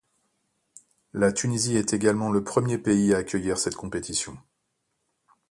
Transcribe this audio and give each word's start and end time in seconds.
La 1.13 1.31
Tunisie 1.31 1.77
est 1.77 1.93
également 1.93 2.31
le 2.31 2.43
premier 2.43 2.79
pays 2.79 3.13
à 3.13 3.17
accueillir 3.17 3.59
cette 3.59 3.75
compétition. 3.75 4.35